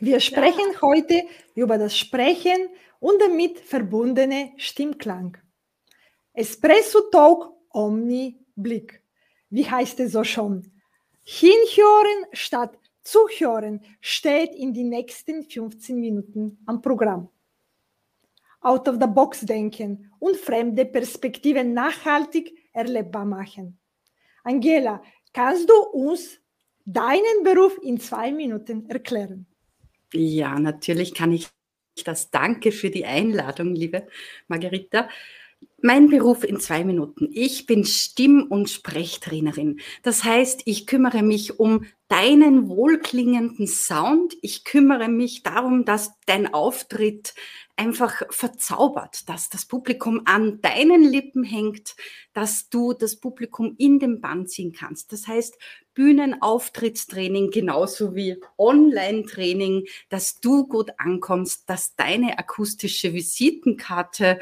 [0.00, 0.80] Wir sprechen ja.
[0.82, 1.22] heute
[1.56, 2.68] über das Sprechen
[3.00, 5.36] und damit verbundene Stimmklang.
[6.32, 9.02] Espresso Talk Omni Blick.
[9.50, 10.70] Wie heißt es so schon?
[11.24, 17.28] Hinhören statt zuhören steht in den nächsten 15 Minuten am Programm.
[18.60, 23.78] Out of the box denken und fremde Perspektiven nachhaltig erlebbar machen.
[24.44, 25.02] Angela,
[25.32, 26.40] kannst du uns
[26.84, 29.46] deinen Beruf in zwei Minuten erklären?
[30.14, 31.48] Ja, natürlich kann ich
[32.04, 32.30] das.
[32.30, 34.06] Danke für die Einladung, liebe
[34.46, 35.08] Margarita.
[35.80, 37.28] Mein Beruf in zwei Minuten.
[37.30, 39.78] Ich bin Stimm- und Sprechtrainerin.
[40.02, 44.36] Das heißt, ich kümmere mich um deinen wohlklingenden Sound.
[44.42, 47.32] Ich kümmere mich darum, dass dein Auftritt
[47.76, 51.94] einfach verzaubert, dass das Publikum an deinen Lippen hängt,
[52.32, 55.12] dass du das Publikum in den Bann ziehen kannst.
[55.12, 55.56] Das heißt,
[55.94, 64.40] Bühnenauftrittstraining genauso wie Online-Training, dass du gut ankommst, dass deine akustische Visitenkarte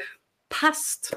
[0.49, 1.15] passt.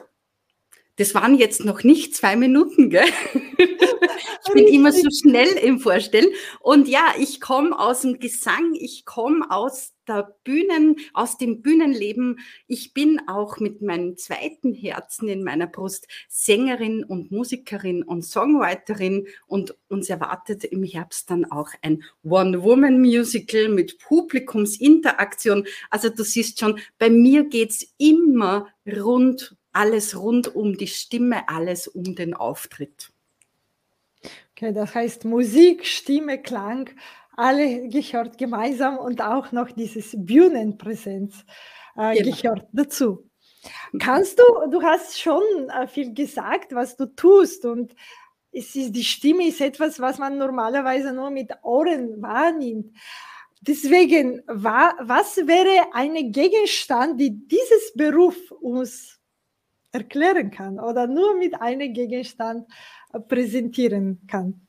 [1.01, 3.07] Das waren jetzt noch nicht zwei Minuten, gell?
[3.59, 6.29] ich bin immer so schnell im Vorstellen.
[6.61, 12.41] Und ja, ich komme aus dem Gesang, ich komme aus der Bühnen, aus dem Bühnenleben.
[12.67, 19.27] Ich bin auch mit meinem zweiten Herzen in meiner Brust Sängerin und Musikerin und Songwriterin.
[19.47, 25.67] Und uns erwartet im Herbst dann auch ein One-Woman-Musical mit Publikumsinteraktion.
[25.89, 31.89] Also du siehst schon, bei mir geht's immer rund alles rund um die Stimme, alles
[31.89, 33.11] um den Auftritt.
[34.53, 36.91] Okay, das heißt Musik, Stimme, Klang,
[37.37, 41.45] alle gehört gemeinsam und auch noch dieses Bühnenpräsenz
[41.97, 42.37] äh, genau.
[42.37, 43.31] gehört dazu.
[43.99, 47.95] Kannst du, du hast schon äh, viel gesagt, was du tust und
[48.53, 52.97] es ist, die Stimme ist etwas, was man normalerweise nur mit Ohren wahrnimmt.
[53.61, 59.20] Deswegen, was wäre ein Gegenstand, die dieses Beruf uns
[59.93, 62.67] erklären kann oder nur mit einem Gegenstand
[63.13, 64.67] äh, präsentieren kann.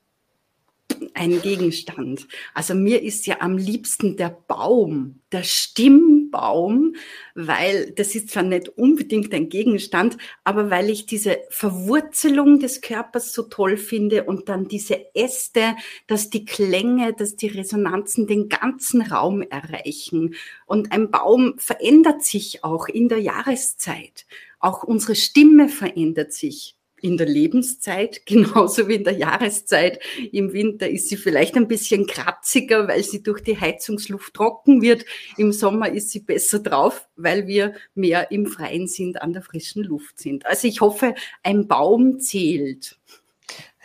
[1.14, 2.28] Ein Gegenstand.
[2.54, 6.96] Also mir ist ja am liebsten der Baum, der Stimmbaum,
[7.34, 13.34] weil das ist zwar nicht unbedingt ein Gegenstand, aber weil ich diese Verwurzelung des Körpers
[13.34, 15.76] so toll finde und dann diese Äste,
[16.08, 20.36] dass die Klänge, dass die Resonanzen den ganzen Raum erreichen.
[20.66, 24.26] Und ein Baum verändert sich auch in der Jahreszeit.
[24.62, 30.00] Auch unsere Stimme verändert sich in der Lebenszeit, genauso wie in der Jahreszeit.
[30.32, 35.06] Im Winter ist sie vielleicht ein bisschen kratziger, weil sie durch die Heizungsluft trocken wird.
[35.38, 39.84] Im Sommer ist sie besser drauf, weil wir mehr im Freien sind, an der frischen
[39.84, 40.46] Luft sind.
[40.46, 42.98] Also ich hoffe, ein Baum zählt.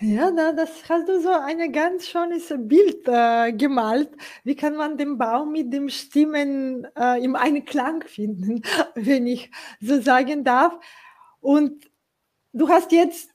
[0.01, 4.11] Ja, da, das hast du so ein ganz schönes Bild äh, gemalt.
[4.45, 8.61] Wie kann man den Baum mit dem Stimmen äh, im Einklang finden,
[8.95, 10.79] wenn ich so sagen darf?
[11.41, 11.91] Und
[12.53, 13.31] du hast jetzt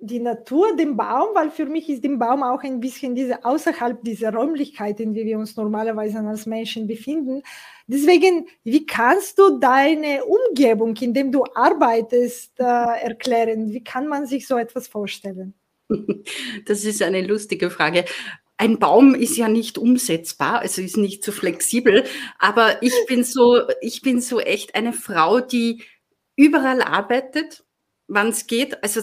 [0.00, 4.02] die Natur, den Baum, weil für mich ist der Baum auch ein bisschen diese außerhalb
[4.04, 7.42] dieser Räumlichkeiten, in der wir uns normalerweise als Menschen befinden.
[7.86, 13.72] Deswegen, wie kannst du deine Umgebung, in dem du arbeitest, äh, erklären?
[13.72, 15.54] Wie kann man sich so etwas vorstellen?
[16.66, 18.04] Das ist eine lustige Frage.
[18.56, 22.04] Ein Baum ist ja nicht umsetzbar, also ist nicht so flexibel,
[22.38, 25.82] aber ich bin so, ich bin so echt eine Frau, die
[26.36, 27.64] überall arbeitet,
[28.06, 28.82] wann es geht.
[28.84, 29.00] Also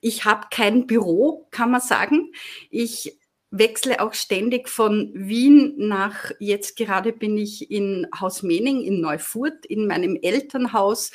[0.00, 2.32] ich habe kein Büro, kann man sagen.
[2.70, 3.18] Ich
[3.50, 9.66] wechsle auch ständig von Wien nach, jetzt gerade bin ich in Haus Mening in Neufurt,
[9.66, 11.10] in meinem Elternhaus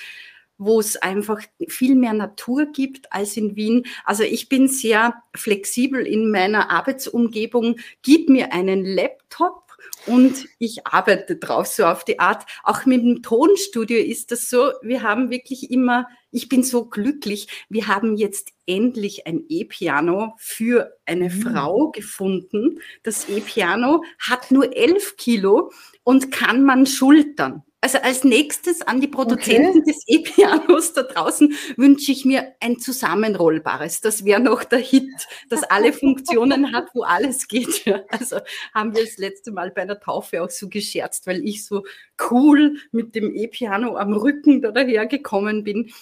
[0.58, 3.86] wo es einfach viel mehr Natur gibt als in Wien.
[4.06, 7.78] Also ich bin sehr flexibel in meiner Arbeitsumgebung.
[8.02, 9.68] Gib mir einen Laptop
[10.06, 12.46] und ich arbeite drauf, so auf die Art.
[12.64, 14.72] Auch mit dem Tonstudio ist das so.
[14.82, 20.94] Wir haben wirklich immer, ich bin so glücklich, wir haben jetzt endlich ein E-Piano für
[21.06, 21.42] eine mhm.
[21.42, 22.80] Frau gefunden.
[23.04, 25.72] Das E-Piano hat nur elf Kilo
[26.04, 27.64] und kann man schultern.
[27.88, 29.84] Also als nächstes an die Produzenten okay.
[29.94, 34.02] des E-Pianos da draußen wünsche ich mir ein zusammenrollbares.
[34.02, 37.86] Das wäre noch der Hit, das alle Funktionen hat, wo alles geht.
[38.10, 38.40] Also
[38.76, 41.86] haben wir das letzte Mal bei der Taufe auch so gescherzt, weil ich so
[42.30, 45.94] cool mit dem E-Piano am Rücken da dahergekommen bin.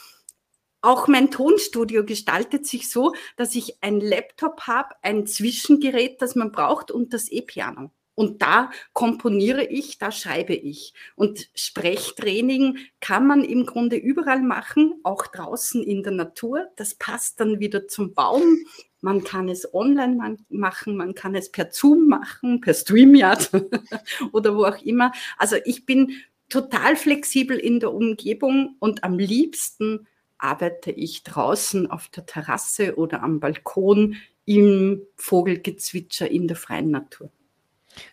[0.82, 6.52] Auch mein Tonstudio gestaltet sich so, dass ich ein Laptop habe, ein Zwischengerät, das man
[6.52, 7.92] braucht und das E-Piano.
[8.16, 10.94] Und da komponiere ich, da schreibe ich.
[11.16, 16.68] Und Sprechtraining kann man im Grunde überall machen, auch draußen in der Natur.
[16.78, 18.58] Das passt dann wieder zum Baum.
[19.02, 23.52] man kann es online machen, man kann es per Zoom machen, per StreamYard
[24.32, 25.12] oder wo auch immer.
[25.38, 26.14] Also ich bin
[26.50, 30.08] total flexibel in der Umgebung und am liebsten
[30.38, 34.16] arbeite ich draußen auf der Terrasse oder am Balkon
[34.46, 37.32] im Vogelgezwitscher in der freien Natur.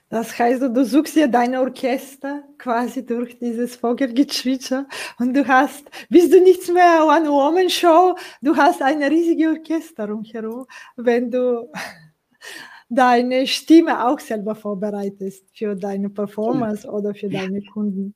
[0.09, 4.87] Das heißt, du suchst dir dein Orchester quasi durch dieses Vogelgezwitscher
[5.19, 11.31] und du hast, bist du nichts mehr One-Woman-Show, du hast eine riesige Orchester umherum, wenn
[11.31, 11.73] du
[12.91, 18.15] deine Stimme auch selber vorbereitest für deine Performance oder für deine Kunden.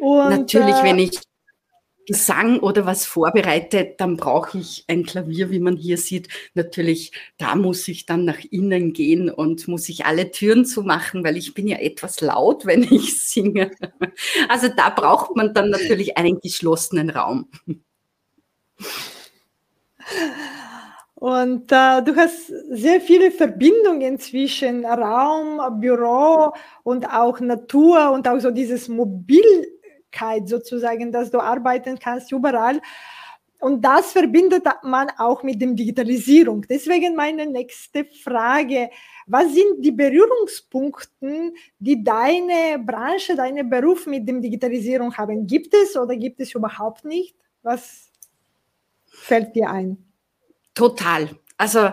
[0.00, 1.20] Und, Natürlich, äh, wenn ich
[2.08, 6.28] Gesang oder was vorbereite, dann brauche ich ein Klavier, wie man hier sieht.
[6.54, 11.36] Natürlich, da muss ich dann nach innen gehen und muss ich alle Türen zumachen, weil
[11.36, 13.70] ich bin ja etwas laut, wenn ich singe.
[14.48, 17.50] Also da braucht man dann natürlich einen geschlossenen Raum.
[21.14, 28.38] Und äh, du hast sehr viele Verbindungen zwischen Raum, Büro und auch Natur und auch
[28.38, 29.77] so dieses Mobil
[30.48, 32.80] sozusagen, dass du arbeiten kannst überall.
[33.60, 36.64] Und das verbindet man auch mit der Digitalisierung.
[36.68, 38.88] Deswegen meine nächste Frage,
[39.26, 45.46] was sind die Berührungspunkte, die deine Branche, deine Beruf mit dem Digitalisierung haben?
[45.46, 47.34] Gibt es oder gibt es überhaupt nicht?
[47.62, 48.12] Was
[49.06, 49.98] fällt dir ein?
[50.72, 51.28] Total.
[51.56, 51.90] Also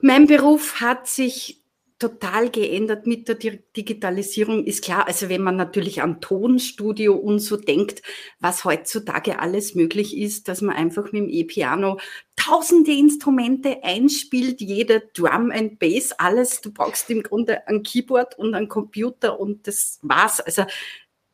[0.00, 1.64] mein Beruf hat sich
[1.98, 5.06] total geändert mit der Digitalisierung, ist klar.
[5.06, 8.02] Also wenn man natürlich an Tonstudio und so denkt,
[8.38, 11.98] was heutzutage alles möglich ist, dass man einfach mit dem E-Piano
[12.36, 16.60] tausende Instrumente einspielt, jede Drum and Bass, alles.
[16.60, 20.40] Du brauchst im Grunde ein Keyboard und ein Computer und das war's.
[20.40, 20.64] Also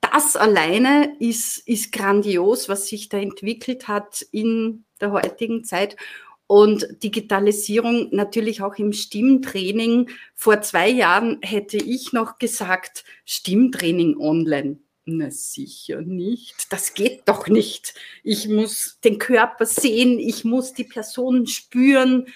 [0.01, 5.97] das alleine ist, ist grandios, was sich da entwickelt hat in der heutigen Zeit.
[6.53, 10.11] Und Digitalisierung natürlich auch im Stimmtraining.
[10.35, 14.77] Vor zwei Jahren hätte ich noch gesagt, Stimmtraining online.
[15.07, 16.71] Na sicher nicht.
[16.71, 17.95] Das geht doch nicht.
[18.23, 22.27] Ich muss den Körper sehen, ich muss die Person spüren.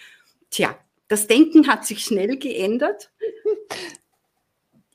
[0.48, 0.78] Tja,
[1.08, 3.10] das Denken hat sich schnell geändert.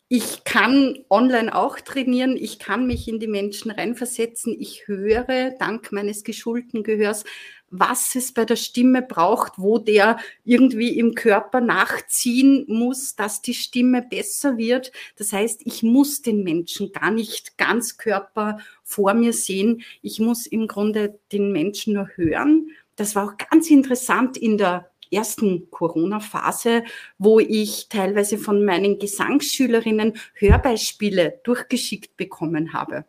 [0.08, 5.94] Ich kann online auch trainieren, ich kann mich in die Menschen reinversetzen, ich höre dank
[5.94, 7.24] meines geschulten Gehörs,
[7.72, 13.54] was es bei der Stimme braucht, wo der irgendwie im Körper nachziehen muss, dass die
[13.54, 14.92] Stimme besser wird.
[15.18, 19.82] Das heißt, ich muss den Menschen gar nicht ganz Körper vor mir sehen.
[20.02, 22.68] Ich muss im Grunde den Menschen nur hören.
[22.98, 26.84] Das war auch ganz interessant in der ersten Corona-Phase,
[27.18, 33.06] wo ich teilweise von meinen Gesangsschülerinnen Hörbeispiele durchgeschickt bekommen habe.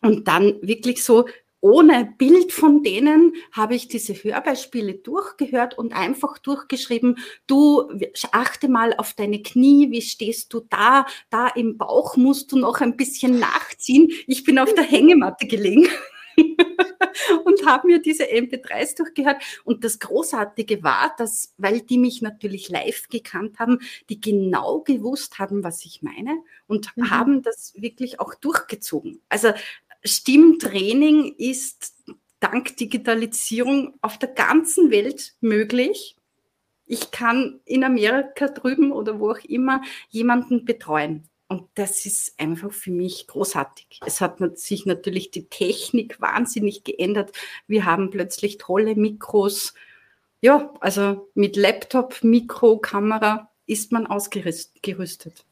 [0.00, 1.26] Und dann wirklich so
[1.60, 7.90] ohne Bild von denen habe ich diese Hörbeispiele durchgehört und einfach durchgeschrieben, du
[8.32, 12.80] achte mal auf deine Knie, wie stehst du da, da im Bauch musst du noch
[12.80, 14.08] ein bisschen nachziehen.
[14.26, 15.88] Ich bin auf der Hängematte gelegen.
[17.44, 19.42] und habe mir diese MP3s durchgehört.
[19.64, 25.38] Und das Großartige war, dass, weil die mich natürlich live gekannt haben, die genau gewusst
[25.38, 27.10] haben, was ich meine und mhm.
[27.10, 29.20] haben das wirklich auch durchgezogen.
[29.28, 29.52] Also
[30.04, 31.94] Stimmtraining ist
[32.40, 36.16] dank Digitalisierung auf der ganzen Welt möglich.
[36.86, 41.28] Ich kann in Amerika drüben oder wo auch immer jemanden betreuen.
[41.48, 44.00] Und das ist einfach für mich großartig.
[44.04, 47.32] Es hat sich natürlich die Technik wahnsinnig geändert.
[47.66, 49.72] Wir haben plötzlich tolle Mikros.
[50.42, 55.46] Ja, also mit Laptop, Mikro, Kamera ist man ausgerüstet.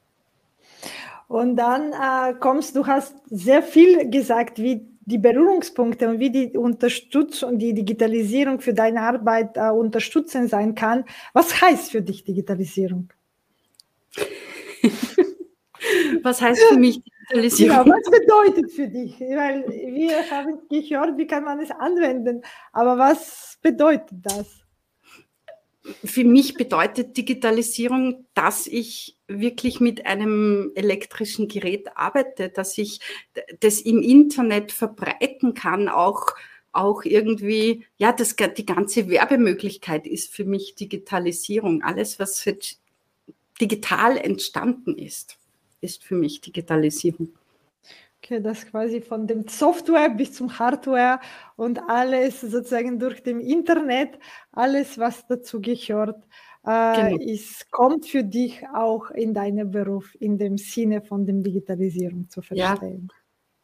[1.28, 6.56] Und dann äh, kommst du, hast sehr viel gesagt, wie die Berührungspunkte und wie die
[6.56, 11.04] Unterstützung, die Digitalisierung für deine Arbeit äh, unterstützend sein kann.
[11.33, 13.12] Was heißt für dich Digitalisierung?
[16.23, 17.76] was heißt für mich Digitalisierung?
[17.76, 19.21] Ja, was bedeutet für dich?
[19.21, 22.42] Weil wir haben gehört, wie kann man es anwenden,
[22.73, 24.65] aber was bedeutet das?
[26.05, 33.00] Für mich bedeutet Digitalisierung, dass ich wirklich mit einem elektrischen Gerät arbeite, dass ich
[33.61, 36.35] das im Internet verbreiten kann, auch
[36.76, 41.83] auch irgendwie, ja, das, die ganze Werbemöglichkeit ist für mich Digitalisierung.
[41.83, 42.45] Alles, was
[43.61, 45.38] digital entstanden ist,
[45.81, 47.31] ist für mich Digitalisierung.
[48.26, 51.21] Okay, das quasi von dem Software bis zum Hardware
[51.54, 54.18] und alles sozusagen durch dem Internet,
[54.50, 56.21] alles, was dazu gehört,
[56.64, 57.23] äh, genau.
[57.23, 62.42] ist, kommt für dich auch in deinen Beruf in dem Sinne von der Digitalisierung zu
[62.42, 63.09] verstehen.
[63.09, 63.16] Ja.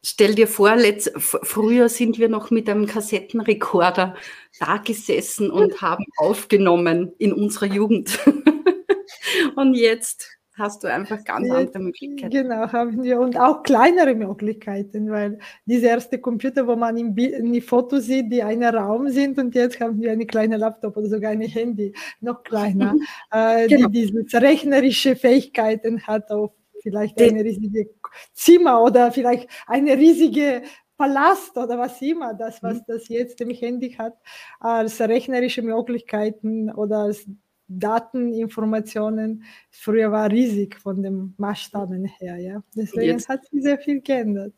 [0.05, 4.15] Stell dir vor, letzt, früher sind wir noch mit einem Kassettenrekorder
[4.61, 8.17] da gesessen und haben aufgenommen in unserer Jugend.
[9.57, 12.29] und jetzt hast du einfach ganz andere Möglichkeiten.
[12.29, 17.61] Genau, haben wir und auch kleinere Möglichkeiten, weil diese erste Computer, wo man im, im
[17.61, 21.31] Foto sieht, die einen Raum sind und jetzt haben wir eine kleine Laptop oder sogar
[21.31, 22.95] ein Handy, noch kleiner,
[23.31, 23.87] äh, genau.
[23.89, 26.51] die diese rechnerische Fähigkeiten hat auf
[26.83, 27.89] vielleicht eine riesige
[28.33, 30.63] Zimmer oder vielleicht eine riesige
[30.97, 32.83] Palast oder was immer, das, was mhm.
[32.87, 34.17] das jetzt im Handy hat,
[34.59, 37.25] als rechnerische Möglichkeiten oder als
[37.67, 39.43] Dateninformationen.
[39.69, 42.63] Früher war riesig von den Maßstaben her, ja.
[42.75, 43.29] Deswegen jetzt.
[43.29, 44.53] hat sich sehr viel geändert.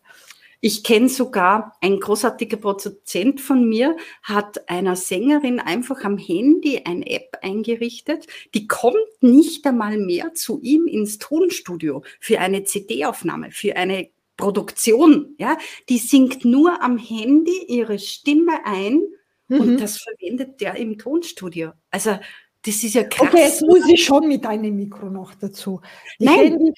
[0.62, 7.06] Ich kenne sogar, ein großartiger Produzent von mir hat einer Sängerin einfach am Handy eine
[7.08, 13.76] App eingerichtet, die kommt nicht einmal mehr zu ihm ins Tonstudio für eine CD-Aufnahme, für
[13.76, 15.36] eine Produktion.
[15.38, 15.58] Ja?
[15.90, 19.02] Die singt nur am Handy ihre Stimme ein
[19.48, 19.60] mhm.
[19.60, 21.74] und das verwendet der im Tonstudio.
[21.92, 22.18] Also
[22.66, 23.28] das ist ja krass.
[23.28, 25.82] Okay, jetzt muss ich schon mit einem Mikro noch dazu.
[26.20, 26.74] Die Nein, Handy,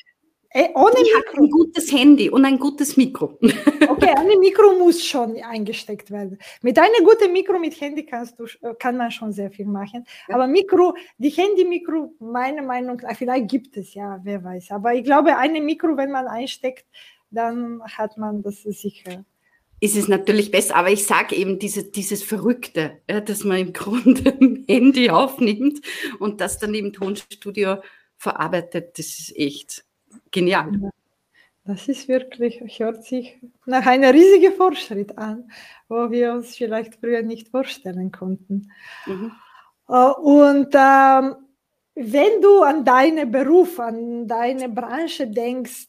[0.49, 1.43] äh, ohne ich Mikro.
[1.43, 3.37] ein gutes Handy und ein gutes Mikro.
[3.89, 6.37] Okay, ein Mikro muss schon eingesteckt werden.
[6.61, 10.05] Mit einem guten Mikro mit Handy kannst du, äh, kann man schon sehr viel machen.
[10.27, 10.35] Ja.
[10.35, 14.71] Aber Mikro, die Handy-Mikro, meiner Meinung nach, vielleicht gibt es ja, wer weiß.
[14.71, 16.85] Aber ich glaube, ein Mikro, wenn man einsteckt,
[17.31, 19.25] dann hat man das sicher
[19.79, 20.75] ist es natürlich besser.
[20.75, 25.81] Aber ich sage eben diese, dieses Verrückte, ja, dass man im Grunde ein Handy aufnimmt
[26.19, 27.77] und das dann im Tonstudio
[28.17, 29.85] verarbeitet, das ist echt
[30.31, 30.91] genial.
[31.65, 35.51] Das ist wirklich, hört sich nach einem riesigen Fortschritt an,
[35.89, 38.71] wo wir uns vielleicht früher nicht vorstellen konnten.
[39.05, 39.33] Mhm.
[39.89, 41.35] Äh, und ähm,
[41.95, 45.87] wenn du an deinen Beruf, an deine Branche denkst,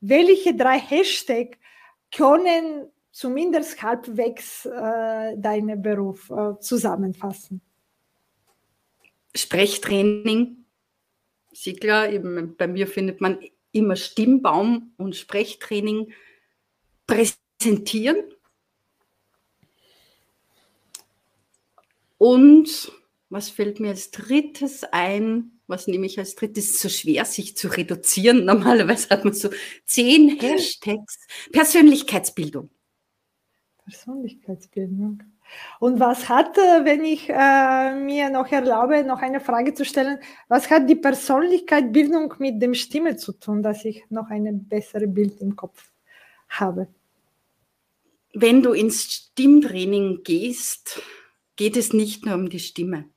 [0.00, 1.58] welche drei Hashtags
[2.14, 7.60] können zumindest halbwegs äh, deinen Beruf äh, zusammenfassen?
[9.34, 10.64] Sprechtraining.
[11.64, 13.38] Eben bei mir findet man
[13.72, 16.12] immer Stimmbaum und Sprechtraining.
[17.06, 18.16] Präsentieren.
[22.18, 22.92] Und
[23.30, 25.60] was fällt mir als drittes ein?
[25.66, 26.80] Was nehme ich als drittes?
[26.80, 28.44] So schwer, sich zu reduzieren.
[28.44, 29.50] Normalerweise hat man so
[29.86, 31.18] zehn Hashtags.
[31.50, 32.70] Persönlichkeitsbildung.
[33.84, 35.22] Persönlichkeitsbildung.
[35.80, 40.18] Und was hat, äh, wenn ich äh, mir noch erlaube, noch eine Frage zu stellen,
[40.48, 45.40] was hat die Persönlichkeitsbildung mit dem Stimme zu tun, dass ich noch ein besseres Bild
[45.40, 45.90] im Kopf
[46.48, 46.88] habe?
[48.34, 51.02] Wenn du ins Stimmtraining gehst,
[51.56, 53.11] geht es nicht nur um die Stimme.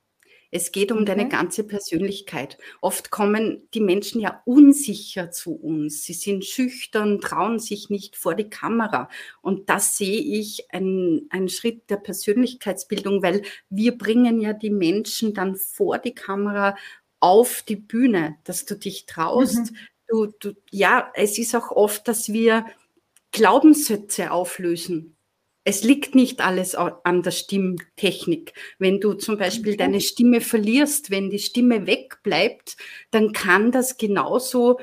[0.50, 1.06] Es geht um okay.
[1.06, 2.58] deine ganze Persönlichkeit.
[2.80, 6.04] Oft kommen die Menschen ja unsicher zu uns.
[6.04, 9.08] Sie sind schüchtern, trauen sich nicht vor die Kamera.
[9.42, 15.34] Und das sehe ich ein, ein Schritt der Persönlichkeitsbildung, weil wir bringen ja die Menschen
[15.34, 16.76] dann vor die Kamera
[17.20, 19.72] auf die Bühne, dass du dich traust.
[19.72, 19.76] Mhm.
[20.08, 22.66] Du, du, ja, es ist auch oft, dass wir
[23.32, 25.15] Glaubenssätze auflösen
[25.66, 28.52] es liegt nicht alles an der Stimmtechnik.
[28.78, 29.78] Wenn du zum Beispiel okay.
[29.78, 32.76] deine Stimme verlierst, wenn die Stimme wegbleibt,
[33.10, 34.78] dann kann das genauso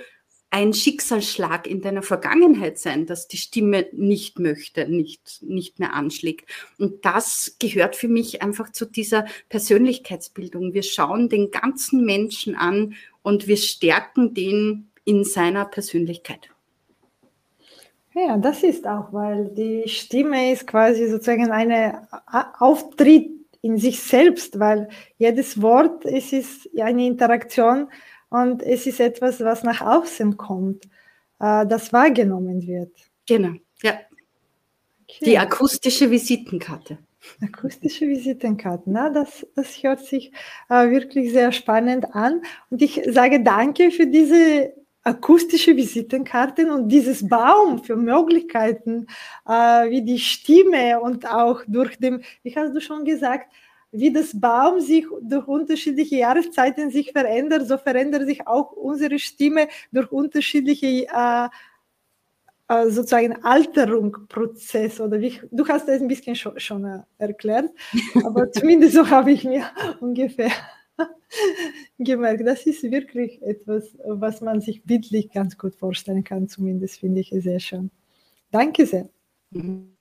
[0.49, 6.49] ein Schicksalsschlag in deiner Vergangenheit sein, dass die Stimme nicht möchte, nicht, nicht mehr anschlägt.
[6.77, 10.73] Und das gehört für mich einfach zu dieser Persönlichkeitsbildung.
[10.73, 16.52] Wir schauen den ganzen Menschen an und wir stärken den in seiner Persönlichkeit.
[18.15, 22.07] Ja, das ist auch, weil die Stimme ist quasi sozusagen eine
[22.59, 27.87] Auftritt in sich selbst, weil jedes Wort es ist eine Interaktion
[28.29, 30.85] und es ist etwas, was nach außen kommt,
[31.39, 32.91] äh, das wahrgenommen wird.
[33.27, 33.93] Genau, ja.
[35.03, 35.25] Okay.
[35.25, 36.97] Die akustische Visitenkarte.
[37.41, 40.33] Akustische Visitenkarte, na, das, das hört sich
[40.69, 42.41] äh, wirklich sehr spannend an.
[42.69, 49.07] Und ich sage danke für diese akustische Visitenkarten und dieses Baum für Möglichkeiten,
[49.47, 53.51] äh, wie die Stimme und auch durch den, wie hast du schon gesagt,
[53.91, 59.67] wie das Baum sich durch unterschiedliche Jahreszeiten sich verändert, so verändert sich auch unsere Stimme
[59.91, 61.49] durch unterschiedliche äh,
[62.69, 67.69] äh, sozusagen Alterungsprozess oder wie, du hast das ein bisschen schon, schon äh, erklärt,
[68.23, 69.65] aber zumindest so habe ich mir
[69.99, 70.49] ungefähr
[71.97, 72.45] gemerkt.
[72.45, 76.47] Das ist wirklich etwas, was man sich bildlich ganz gut vorstellen kann.
[76.47, 77.91] Zumindest finde ich es sehr schön.
[78.51, 79.09] Danke sehr.
[79.51, 79.93] Danke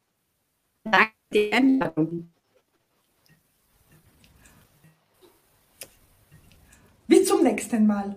[1.32, 2.28] die Einladung.
[7.06, 8.16] Bis zum nächsten Mal.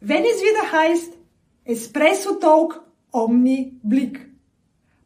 [0.00, 1.12] Wenn es wieder heißt
[1.64, 2.82] Espresso Talk
[3.12, 4.20] Omni Blick.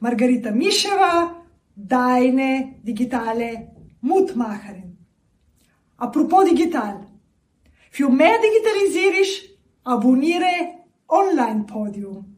[0.01, 1.45] Margarita Mischewa,
[1.77, 4.97] deine digitale Mutmacherin.
[5.99, 7.07] Apropos digital.
[7.93, 9.51] Für mehr Digitalisierung
[9.83, 12.30] abonniere Online-Podium.